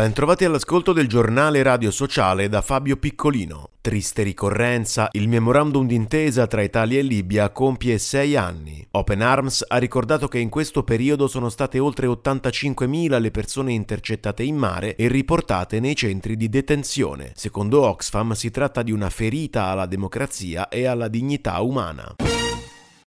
Bentrovati 0.00 0.46
all'ascolto 0.46 0.94
del 0.94 1.06
giornale 1.06 1.62
radio 1.62 1.90
sociale 1.90 2.48
da 2.48 2.62
Fabio 2.62 2.96
Piccolino. 2.96 3.68
Triste 3.82 4.22
ricorrenza, 4.22 5.10
il 5.12 5.28
memorandum 5.28 5.86
d'intesa 5.86 6.46
tra 6.46 6.62
Italia 6.62 7.00
e 7.00 7.02
Libia 7.02 7.50
compie 7.50 7.98
sei 7.98 8.34
anni. 8.34 8.82
Open 8.92 9.20
Arms 9.20 9.62
ha 9.68 9.76
ricordato 9.76 10.26
che 10.26 10.38
in 10.38 10.48
questo 10.48 10.84
periodo 10.84 11.28
sono 11.28 11.50
state 11.50 11.78
oltre 11.78 12.06
85.000 12.06 13.20
le 13.20 13.30
persone 13.30 13.72
intercettate 13.72 14.42
in 14.42 14.56
mare 14.56 14.96
e 14.96 15.06
riportate 15.06 15.80
nei 15.80 15.94
centri 15.94 16.34
di 16.34 16.48
detenzione. 16.48 17.32
Secondo 17.34 17.82
Oxfam 17.86 18.32
si 18.32 18.50
tratta 18.50 18.82
di 18.82 18.92
una 18.92 19.10
ferita 19.10 19.66
alla 19.66 19.84
democrazia 19.84 20.70
e 20.70 20.86
alla 20.86 21.08
dignità 21.08 21.60
umana. 21.60 22.16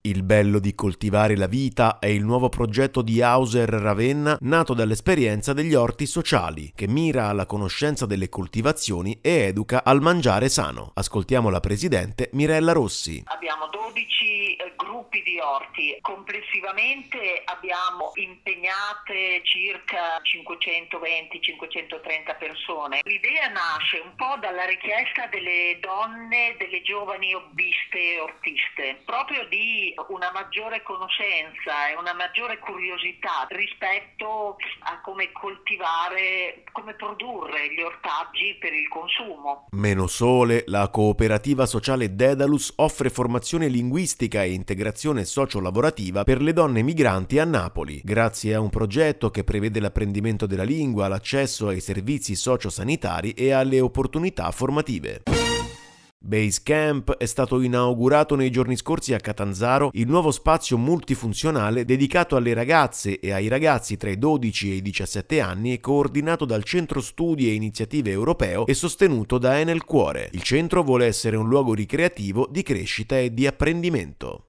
Il 0.08 0.24
bello 0.24 0.60
di 0.60 0.74
coltivare 0.74 1.36
la 1.36 1.48
vita 1.48 2.00
è 2.00 2.06
il 2.06 2.24
nuovo 2.24 2.48
progetto 2.48 3.02
di 3.02 3.22
Hauser 3.22 3.68
Ravenna 3.68 4.38
nato 4.40 4.74
dall'esperienza 4.74 5.52
degli 5.52 5.74
orti 5.74 6.06
sociali, 6.06 6.72
che 6.74 6.88
mira 6.88 7.28
alla 7.28 7.46
conoscenza 7.46 8.06
delle 8.06 8.30
coltivazioni 8.30 9.20
e 9.22 9.48
educa 9.48 9.84
al 9.84 10.00
mangiare 10.00 10.48
sano. 10.48 10.92
Ascoltiamo 10.94 11.50
la 11.50 11.60
presidente 11.60 12.30
Mirella 12.32 12.72
Rossi. 12.72 13.22
Abbiamo 13.26 13.68
12 13.68 14.56
eh, 14.56 14.74
gruppi 14.78 15.22
di 15.24 15.40
orti, 15.40 15.98
complessivamente 16.00 17.42
abbiamo 17.44 18.14
impegnate 18.16 19.42
circa 19.44 20.22
520-530 20.24 22.38
persone. 22.38 23.02
L'idea 23.04 23.50
nasce 23.50 24.00
un 24.00 24.16
po' 24.16 24.38
dalla 24.40 24.64
richiesta 24.64 25.28
delle 25.28 25.78
donne, 25.82 26.56
delle 26.58 26.82
giovani 26.82 27.34
hobbiste 27.34 28.22
ortiste, 28.22 29.02
proprio 29.04 29.46
di 29.50 29.96
una 30.10 30.32
maggiore 30.32 30.84
conoscenza 30.84 31.90
e 31.90 31.98
una 31.98 32.14
maggiore 32.14 32.60
curiosità 32.60 33.48
rispetto 33.50 34.56
a 34.84 35.02
come 35.02 35.32
coltivare, 35.32 36.64
come 36.72 36.94
produrre 36.94 37.74
gli 37.74 37.82
ortaggi 37.82 38.56
per 38.60 38.74
il 38.74 38.88
consumo. 38.88 39.68
Meno 39.72 40.08
sole, 40.08 40.64
la 40.68 40.90
cooperativa 40.90 41.66
sociale 41.66 42.16
Dedalus 42.16 42.74
offre 42.78 43.10
formazione 43.10 43.68
linguistica 43.68 44.44
e 44.44 44.52
integrazione 44.52 45.26
sociolavorativa 45.26 46.24
per 46.24 46.42
le 46.42 46.54
donne 46.54 46.82
migranti 46.82 47.40
a 47.40 47.46
Napoli, 47.46 48.02
grazie 48.04 48.54
a 48.54 48.60
un 48.60 48.70
progetto 48.70 49.30
che 49.30 49.44
prevede 49.44 49.80
l'apprendimento 49.80 50.46
della 50.46 50.64
lingua, 50.64 51.08
l'accesso 51.08 51.68
ai 51.68 51.82
servizi 51.82 52.36
sociosanitari 52.36 53.32
e 53.32 53.52
alle 53.52 53.80
opportunità 53.80 54.52
formative. 54.52 55.47
Basecamp 56.28 57.16
è 57.16 57.26
stato 57.26 57.62
inaugurato 57.62 58.36
nei 58.36 58.50
giorni 58.50 58.76
scorsi 58.76 59.14
a 59.14 59.18
Catanzaro 59.18 59.92
il 59.94 60.10
nuovo 60.10 60.32
spazio 60.32 60.78
multifunzionale 60.78 61.86
dedicato 61.86 62.36
alle 62.36 62.54
ragazze 62.54 63.22
e 63.22 63.32
ai 63.32 63.48
ragazzi 63.48 63.96
tra 63.96 64.10
i 64.10 64.18
12 64.18 64.72
e 64.72 64.76
i 64.76 64.82
17 64.82 65.40
anni 65.40 65.72
e 65.72 65.80
coordinato 65.80 66.44
dal 66.44 66.66
Centro 66.66 67.00
Studi 67.00 67.48
e 67.48 67.54
Iniziative 67.54 68.12
Europeo 68.12 68.66
e 68.66 68.74
sostenuto 68.74 69.38
da 69.38 69.58
Enel 69.58 69.86
Cuore. 69.86 70.30
Il 70.34 70.42
centro 70.42 70.84
vuole 70.84 71.06
essere 71.06 71.38
un 71.38 71.48
luogo 71.48 71.74
ricreativo 71.74 72.46
di 72.52 72.62
crescita 72.62 73.18
e 73.18 73.34
di 73.34 73.48
apprendimento. 73.48 74.48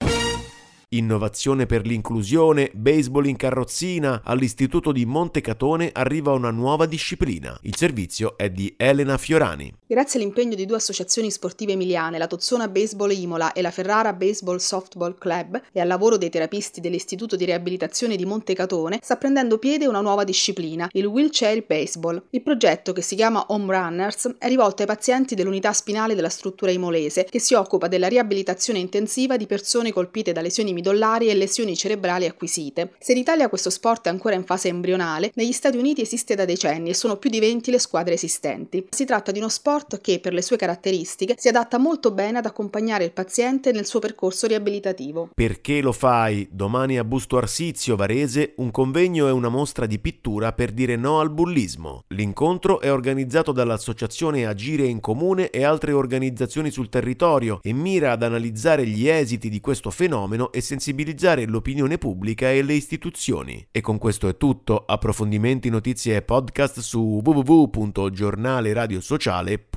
Innovazione 0.88 1.66
per 1.66 1.86
l'inclusione, 1.86 2.72
baseball 2.74 3.26
in 3.26 3.36
carrozzina, 3.36 4.22
all'Istituto 4.24 4.90
di 4.90 5.06
Montecatone 5.06 5.90
arriva 5.92 6.32
una 6.32 6.50
nuova 6.50 6.86
disciplina. 6.86 7.56
Il 7.62 7.76
servizio 7.76 8.36
è 8.36 8.50
di 8.50 8.74
Elena 8.76 9.16
Fiorani. 9.16 9.77
Grazie 9.90 10.20
all'impegno 10.20 10.54
di 10.54 10.66
due 10.66 10.76
associazioni 10.76 11.30
sportive 11.30 11.72
emiliane, 11.72 12.18
la 12.18 12.26
Tozzona 12.26 12.68
Baseball 12.68 13.10
Imola 13.10 13.54
e 13.54 13.62
la 13.62 13.70
Ferrara 13.70 14.12
Baseball 14.12 14.58
Softball 14.58 15.16
Club, 15.16 15.62
e 15.72 15.80
al 15.80 15.86
lavoro 15.86 16.18
dei 16.18 16.28
terapisti 16.28 16.82
dell'Istituto 16.82 17.36
di 17.36 17.46
Riabilitazione 17.46 18.14
di 18.14 18.26
Montecatone, 18.26 18.98
sta 19.02 19.16
prendendo 19.16 19.56
piede 19.56 19.86
una 19.86 20.02
nuova 20.02 20.24
disciplina, 20.24 20.90
il 20.92 21.06
wheelchair 21.06 21.64
baseball. 21.64 22.22
Il 22.28 22.42
progetto, 22.42 22.92
che 22.92 23.00
si 23.00 23.16
chiama 23.16 23.46
Home 23.48 23.74
Runners, 23.74 24.34
è 24.36 24.46
rivolto 24.48 24.82
ai 24.82 24.88
pazienti 24.88 25.34
dell'unità 25.34 25.72
spinale 25.72 26.14
della 26.14 26.28
struttura 26.28 26.70
imolese, 26.70 27.24
che 27.24 27.40
si 27.40 27.54
occupa 27.54 27.88
della 27.88 28.08
riabilitazione 28.08 28.80
intensiva 28.80 29.38
di 29.38 29.46
persone 29.46 29.90
colpite 29.90 30.32
da 30.32 30.42
lesioni 30.42 30.74
midollari 30.74 31.30
e 31.30 31.34
lesioni 31.34 31.74
cerebrali 31.74 32.26
acquisite. 32.26 32.92
Se 32.98 33.12
in 33.12 33.18
Italia 33.18 33.48
questo 33.48 33.70
sport 33.70 34.04
è 34.04 34.10
ancora 34.10 34.34
in 34.34 34.44
fase 34.44 34.68
embrionale, 34.68 35.30
negli 35.36 35.52
Stati 35.52 35.78
Uniti 35.78 36.02
esiste 36.02 36.34
da 36.34 36.44
decenni 36.44 36.90
e 36.90 36.94
sono 36.94 37.16
più 37.16 37.30
di 37.30 37.40
20 37.40 37.70
le 37.70 37.78
squadre 37.78 38.12
esistenti. 38.12 38.86
Si 38.90 39.06
tratta 39.06 39.32
di 39.32 39.38
uno 39.38 39.48
sport 39.48 39.76
che, 40.00 40.20
per 40.20 40.32
le 40.32 40.42
sue 40.42 40.56
caratteristiche, 40.56 41.34
si 41.38 41.48
adatta 41.48 41.78
molto 41.78 42.10
bene 42.10 42.38
ad 42.38 42.46
accompagnare 42.46 43.04
il 43.04 43.12
paziente 43.12 43.72
nel 43.72 43.86
suo 43.86 44.00
percorso 44.00 44.46
riabilitativo. 44.46 45.30
Perché 45.34 45.80
lo 45.80 45.92
fai? 45.92 46.48
Domani 46.50 46.98
a 46.98 47.04
Busto 47.04 47.36
Arsizio, 47.36 47.96
Varese, 47.96 48.54
un 48.56 48.70
convegno 48.70 49.28
e 49.28 49.30
una 49.30 49.48
mostra 49.48 49.86
di 49.86 49.98
pittura 49.98 50.52
per 50.52 50.72
dire 50.72 50.96
no 50.96 51.20
al 51.20 51.30
bullismo. 51.30 52.04
L'incontro 52.08 52.80
è 52.80 52.92
organizzato 52.92 53.52
dall'associazione 53.52 54.46
Agire 54.46 54.84
in 54.84 55.00
Comune 55.00 55.50
e 55.50 55.64
altre 55.64 55.92
organizzazioni 55.92 56.70
sul 56.70 56.88
territorio 56.88 57.60
e 57.62 57.72
mira 57.72 58.12
ad 58.12 58.22
analizzare 58.22 58.86
gli 58.86 59.08
esiti 59.08 59.48
di 59.48 59.60
questo 59.60 59.90
fenomeno 59.90 60.52
e 60.52 60.60
sensibilizzare 60.60 61.46
l'opinione 61.46 61.98
pubblica 61.98 62.50
e 62.50 62.62
le 62.62 62.74
istituzioni. 62.74 63.66
E 63.70 63.80
con 63.80 63.98
questo 63.98 64.28
è 64.28 64.36
tutto. 64.36 64.84
Approfondimenti, 64.86 65.68
notizie 65.68 66.16
e 66.16 66.22
podcast 66.22 66.80
su 66.80 67.20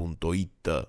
www.ita. 0.02 0.88